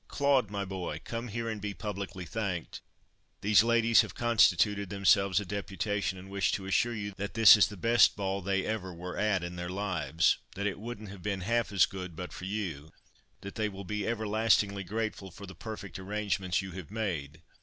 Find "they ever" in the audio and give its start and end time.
8.41-8.91